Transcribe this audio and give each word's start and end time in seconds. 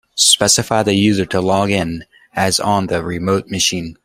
Specify 0.17 0.81
the 0.81 0.95
user 0.95 1.27
to 1.27 1.39
log 1.41 1.69
in 1.69 2.05
as 2.33 2.59
on 2.59 2.87
the 2.87 3.03
remote 3.03 3.49
machine. 3.49 3.97